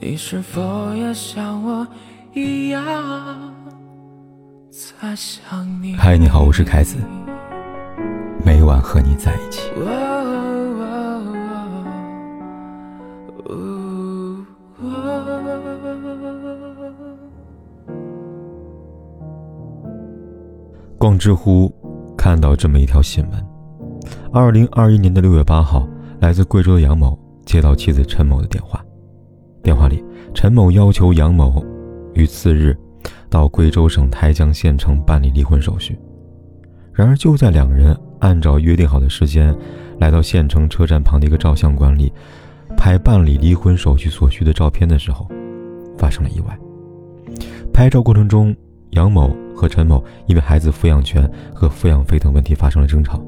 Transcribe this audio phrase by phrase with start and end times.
[0.00, 1.84] 你是否也像我
[2.32, 2.84] 一样
[4.70, 5.96] 在想你？
[5.96, 6.98] 嗨，你好，我是凯子，
[8.44, 9.72] 每晚和你在一起。
[20.96, 21.72] 逛知乎，
[22.16, 23.46] 看到这么一条新闻：
[24.32, 25.88] 二零二一年的六月八号，
[26.20, 28.80] 来自贵州的杨某接到妻子陈某的电话。
[29.68, 31.62] 电话里，陈某要求杨某
[32.14, 32.74] 于次日
[33.28, 35.94] 到贵州省台江县城办理离婚手续。
[36.90, 39.54] 然而，就在两人按照约定好的时间
[39.98, 42.10] 来到县城车站旁的一个照相馆里
[42.78, 45.28] 拍办理离婚手续所需的照片的时候，
[45.98, 46.58] 发生了意外。
[47.70, 48.56] 拍照过程中，
[48.92, 53.22] 杨某和陈某因为孩子抚养权和抚养费等问题发生了争吵。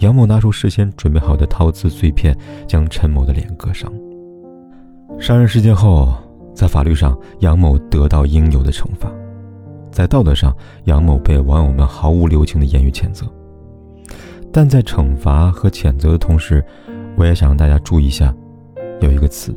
[0.00, 2.36] 杨某拿出事先准备好的陶瓷碎片，
[2.68, 3.90] 将陈某的脸割伤。
[5.18, 6.12] 杀人事件后，
[6.54, 9.08] 在法律上，杨某得到应有的惩罚；
[9.90, 13.26] 在道德上，杨某被网友们毫无留情的言语谴责。
[14.52, 16.64] 但在惩罚和谴责的同时，
[17.16, 18.34] 我也想让大家注意一下，
[19.00, 19.54] 有一个词，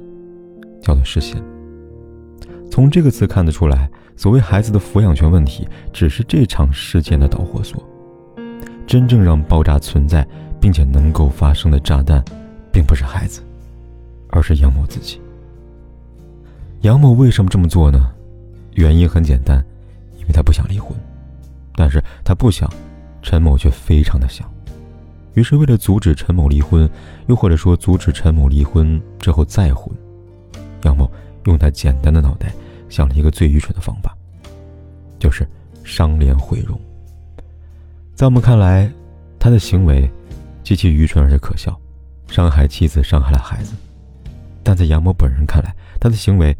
[0.81, 1.41] 叫做“事先”。
[2.69, 7.81] 从这个词看得出来，所谓孩子的抚养权问题，只是这场事件的导火索。
[8.85, 10.27] 真正让爆炸存在
[10.59, 12.23] 并且能够发生的炸弹，
[12.71, 13.41] 并不是孩子，
[14.29, 15.21] 而是杨某自己。
[16.83, 18.11] 杨某为什么这么做呢？
[18.73, 19.63] 原因很简单，
[20.17, 20.93] 因为他不想离婚，
[21.77, 22.69] 但是他不想，
[23.21, 24.51] 陈某却非常的想。
[25.33, 26.89] 于是为了阻止陈某离婚，
[27.27, 29.89] 又或者说阻止陈某离婚之后再婚，
[30.83, 31.09] 杨某
[31.45, 32.53] 用他简单的脑袋
[32.89, 34.13] 想了一个最愚蠢的方法，
[35.17, 35.47] 就是
[35.85, 36.77] 伤脸毁容。
[38.13, 38.91] 在我们看来，
[39.39, 40.11] 他的行为
[40.65, 41.79] 极其愚蠢而且可笑，
[42.27, 43.73] 伤害妻子，伤害了孩子。
[44.61, 46.53] 但在杨某本人看来，他的行为。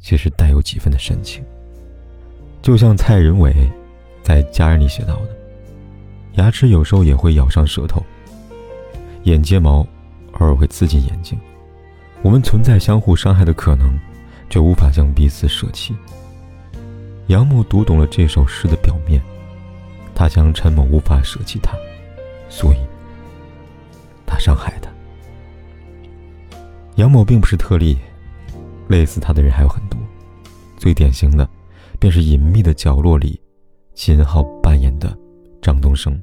[0.00, 1.44] 其实带有几分的深情，
[2.62, 3.52] 就像蔡仁伟
[4.22, 5.36] 在《家人》里写到的
[6.36, 8.02] ：“牙齿有时候也会咬伤舌头，
[9.24, 9.86] 眼睫毛
[10.32, 11.38] 偶尔会刺进眼睛，
[12.22, 13.98] 我们存在相互伤害的可能，
[14.48, 15.94] 却无法将彼此舍弃。”
[17.26, 19.20] 杨某读懂了这首诗的表面，
[20.14, 21.76] 他将陈某无法舍弃他，
[22.48, 22.78] 所以
[24.24, 24.90] 他伤害他。
[26.94, 27.98] 杨某并不是特例。
[28.88, 29.98] 类似他的人还有很多，
[30.76, 31.48] 最典型的，
[31.98, 33.40] 便是《隐秘的角落》里，
[33.94, 35.16] 秦昊扮演的
[35.60, 36.20] 张东升。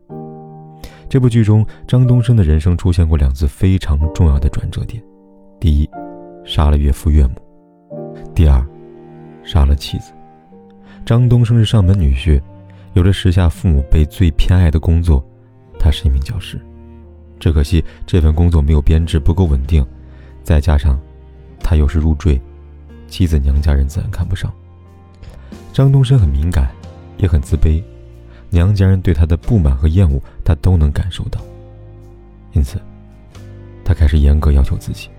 [1.07, 5.01] 这部剧中，张东升的人生出现过两次非常重要的转折点：
[5.59, 5.89] 第一，
[6.43, 7.35] 杀了岳父岳母；
[8.33, 8.65] 第二，
[9.43, 10.11] 杀了妻子。
[11.05, 12.41] 张东升是上门女婿，
[12.93, 15.23] 有着时下父母辈最偏爱的工作，
[15.79, 16.59] 他是一名教师。
[17.39, 19.85] 只可惜这份工作没有编制，不够稳定，
[20.41, 20.99] 再加上
[21.59, 22.41] 他又是入赘。
[23.07, 24.51] 妻子娘家人自然看不上。
[25.73, 26.69] 张东升很敏感，
[27.17, 27.83] 也很自卑，
[28.49, 31.41] 娘家人对他的不满和厌恶，他都能感受到。
[32.53, 32.79] 因此，
[33.83, 35.09] 他开始严格要求自己，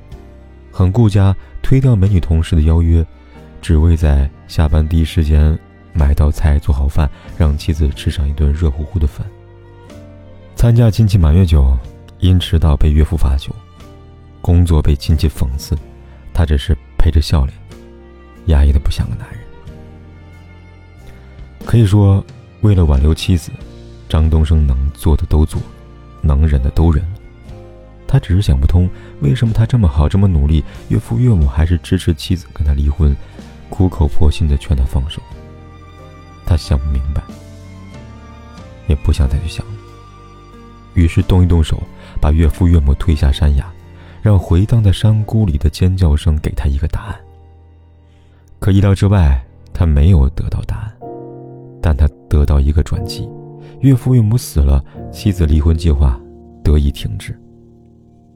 [0.72, 3.04] 很顾家，推掉美女同事的邀约，
[3.60, 5.58] 只为在下班第一时间
[5.92, 9.26] 买道菜，做好饭，让妻子吃上一顿热乎乎的饭。
[10.54, 11.76] 参加亲戚满月酒，
[12.18, 13.54] 因迟到被岳父罚酒，
[14.40, 15.76] 工作被亲戚讽刺，
[16.32, 17.65] 他只是陪着笑脸。
[18.46, 19.40] 压抑的不像个男人。
[21.64, 22.24] 可以说，
[22.60, 23.50] 为了挽留妻子，
[24.08, 25.60] 张东升能做的都做，
[26.22, 27.10] 能忍的都忍了。
[28.08, 28.88] 他只是想不通，
[29.20, 33.14] 为什么他这么好，这么努力，岳父岳母还是支持妻子跟他离婚，
[33.68, 35.20] 苦口婆心的劝他放手。
[36.46, 37.20] 他想不明白，
[38.86, 39.72] 也不想再去想了。
[40.94, 41.82] 于是动一动手，
[42.20, 43.66] 把岳父岳母推下山崖，
[44.22, 47.25] 让回荡在山谷里的尖叫声给他一个答案。
[48.58, 49.40] 可意料之外，
[49.72, 50.92] 他没有得到答案，
[51.80, 53.28] 但他得到一个转机：
[53.80, 56.20] 岳父岳母死了，妻子离婚计划
[56.64, 57.38] 得以停止。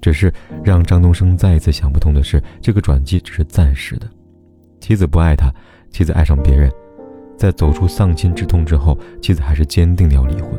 [0.00, 0.32] 只是
[0.62, 4.09] 让张东升再一次想不通的是，这个转机只是暂时的。
[4.80, 5.50] 妻子不爱他，
[5.91, 6.71] 妻子爱上别人，
[7.36, 10.53] 在走出丧亲之痛之后，妻子还是坚定的要离婚。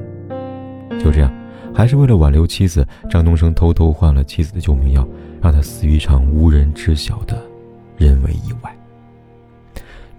[0.99, 1.33] 就这样，
[1.73, 5.07] 还是为了挽留妻子，张东升偷偷换了妻子的救命药，
[5.41, 7.41] 让他死于一场无人知晓的
[7.97, 8.75] 人为意外。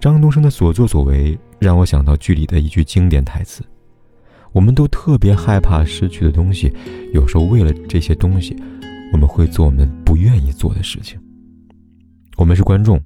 [0.03, 3.63] 张东升的所作所为让我想到剧里的一句经典台词
[4.51, 6.73] ：“我们都特别害怕失去的东西，
[7.15, 8.57] 有时候为了这些东西，
[9.13, 11.21] 我们会做我们不愿意做的事情。”
[12.37, 13.01] 我们是观众，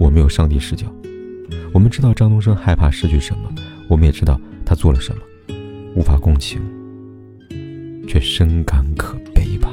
[0.00, 0.92] 我们有上帝视角，
[1.72, 3.48] 我们知道张东升害怕失去什么，
[3.88, 5.22] 我们也知道他做了什么，
[5.94, 6.60] 无法共情，
[8.08, 9.70] 却深感可悲吧。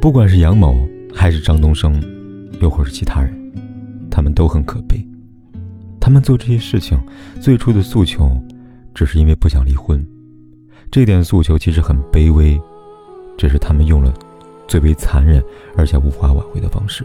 [0.00, 2.00] 不管是杨某还是张东升。
[2.60, 3.41] 又或是其他人，
[4.32, 5.06] 都很可悲。
[6.00, 6.98] 他们做这些事情
[7.40, 8.30] 最初的诉求，
[8.94, 10.04] 只是因为不想离婚。
[10.90, 12.60] 这点诉求其实很卑微，
[13.38, 14.12] 只是他们用了
[14.66, 15.42] 最为残忍
[15.76, 17.04] 而且无法挽回的方式，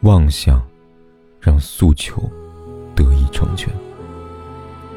[0.00, 0.62] 妄想
[1.40, 2.22] 让诉求
[2.94, 3.72] 得以成全。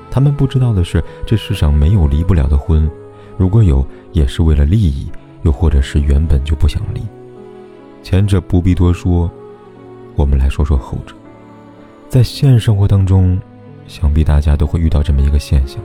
[0.10, 2.90] 他们不知道的是，这世上没有离不了的婚，
[3.38, 5.12] 如果有，也是为了利益，
[5.44, 7.02] 又或者是原本就不想离。
[8.02, 9.30] 前者不必多说，
[10.16, 11.14] 我们来说说后者。
[12.07, 13.40] 在现实生活当中，
[13.88, 15.81] 想必大家都会遇到这么一个现象：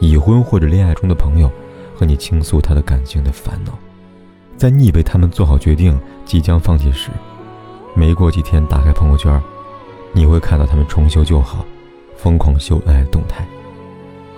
[0.00, 1.50] 已婚或者恋爱中的朋友
[1.94, 3.72] 和你倾诉他的感情的烦恼，
[4.56, 7.10] 在你以为他们做好决定即将放弃时，
[7.94, 9.42] 没过几天打开朋友圈，
[10.12, 11.64] 你会看到他们重修旧好，
[12.16, 13.44] 疯狂秀恩爱动态。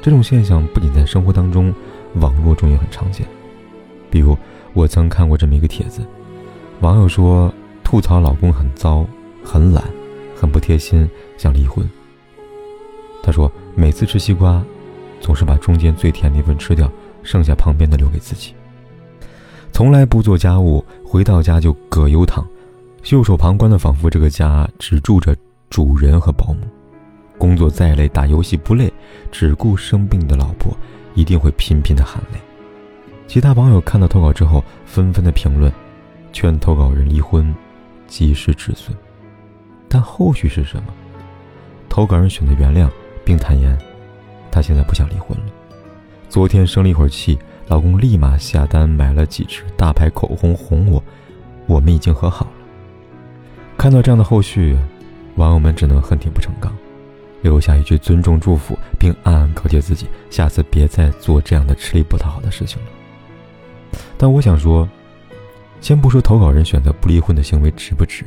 [0.00, 1.74] 这种现象不仅在生活当中，
[2.14, 3.26] 网络中也很常见。
[4.08, 4.38] 比如，
[4.72, 6.00] 我曾看过这么一个帖子，
[6.80, 7.52] 网友说
[7.84, 9.04] 吐槽老公很糟、
[9.44, 9.84] 很懒、
[10.38, 11.88] 很不贴心，想离婚。
[13.22, 14.62] 他说每次吃西瓜，
[15.20, 16.90] 总是把中间最甜那份吃掉，
[17.24, 18.54] 剩下旁边的留给自己。
[19.72, 22.46] 从来不做家务，回到家就葛优躺，
[23.02, 25.36] 袖手旁观的仿佛这个家只住着
[25.68, 26.60] 主人和保姆。
[27.36, 28.92] 工作再累，打游戏不累，
[29.30, 30.76] 只顾生病的老婆
[31.14, 32.38] 一定会频频的喊累。
[33.26, 35.72] 其他网友看到投稿之后，纷纷的评论，
[36.32, 37.54] 劝投稿人离婚，
[38.06, 38.96] 及时止损。
[39.88, 40.92] 但后续是什么？
[41.88, 42.88] 投稿人选择原谅，
[43.24, 43.76] 并坦言，
[44.50, 45.44] 他现在不想离婚了。
[46.28, 51.02] 昨天生了一会儿气，老公立马下单买了几支大牌口红哄我，
[51.66, 52.52] 我们已经和好了。
[53.76, 54.76] 看到这样的后续，
[55.36, 56.72] 网友们只能恨铁不成钢。
[57.40, 62.88] 留下一句尊重祝福，并暗暗告诫自己，下次别再做这样的吃力不讨好的事情了。
[64.18, 64.88] 但我想说，
[65.80, 68.24] 先不说投稿人选择不离婚的行为值不值，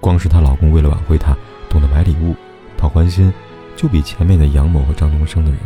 [0.00, 1.36] 光是她老公为了挽回她，
[1.68, 2.34] 懂得买礼物、
[2.76, 3.32] 讨欢心，
[3.76, 5.60] 就比前面的杨某和张东升的人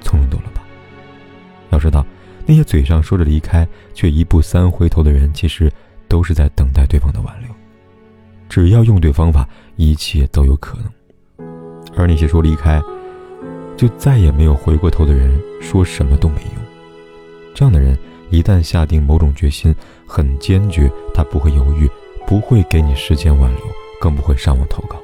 [0.00, 0.62] 从容多了吧？
[1.70, 2.04] 要知道，
[2.46, 5.70] 那些嘴上说着离开，却一步三回头的人，其实
[6.08, 7.50] 都是在等待对方的挽留。
[8.48, 11.46] 只要用对方法，一切都有可能。
[11.96, 12.80] 而那些说离开，
[13.76, 16.64] 就再也没有回过头的人，说什么都没用。
[17.54, 17.98] 这样的人
[18.30, 19.74] 一旦下定某种决心，
[20.06, 21.88] 很坚决，他不会犹豫，
[22.26, 23.62] 不会给你时间挽留，
[24.00, 24.96] 更不会上网投稿。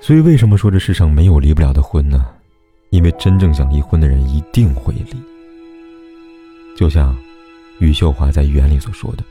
[0.00, 2.26] 所以，为什么说这世上没有离不了的婚呢？
[2.90, 5.16] 因为真正想离婚的人一定会离。
[6.76, 7.16] 就像
[7.78, 9.22] 余秀华在《园里所说的：“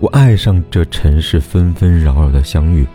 [0.00, 2.86] 我爱上这尘世纷纷扰扰的相遇。”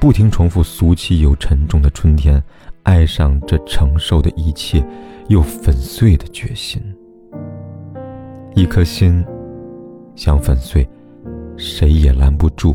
[0.00, 2.40] 不停重复俗气又沉重的春天，
[2.84, 4.80] 爱上这承受的一切
[5.26, 6.80] 又粉碎的决心。
[8.54, 9.24] 一颗心
[10.14, 10.88] 想粉碎，
[11.58, 12.72] 谁也拦不住，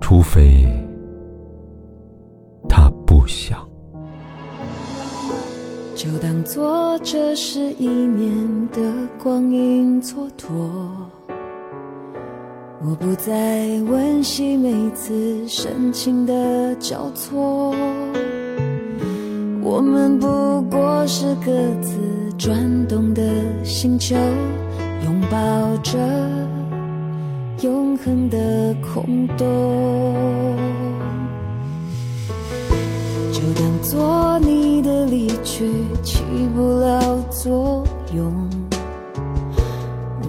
[0.00, 0.64] 除非
[2.68, 3.68] 他不想。
[5.96, 8.80] 就当做这是一年的
[9.20, 10.48] 光阴蹉跎。
[12.82, 17.74] 我不再温习每次深情的交错，
[19.62, 21.50] 我们不过是各
[21.82, 21.98] 自
[22.38, 23.22] 转动的
[23.64, 24.14] 星球，
[25.04, 25.98] 拥抱着
[27.62, 30.56] 永恒的空洞。
[33.32, 35.70] 就当做你的离去
[36.02, 36.22] 起
[36.54, 38.48] 不了作用。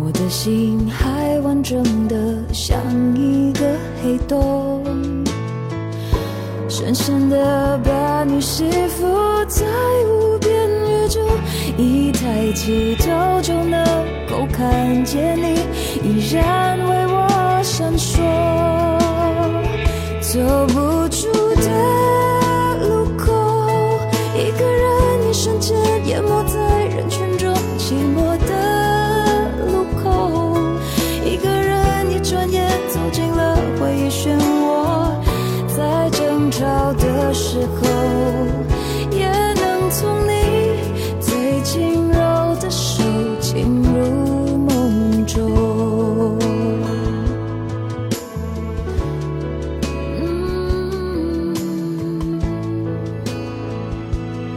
[0.03, 2.77] 我的心还完整的像
[3.15, 3.59] 一个
[4.01, 4.83] 黑洞，
[6.67, 9.05] 深深的把你吸附
[9.47, 9.65] 在
[10.05, 10.50] 无边
[11.77, 13.83] 一抬起头就能
[14.29, 15.59] 够看见你，
[16.03, 18.21] 依然为我闪烁，
[20.21, 21.67] 走不出的
[22.87, 23.31] 路口，
[24.35, 25.75] 一个人一瞬间
[26.05, 26.80] 淹没在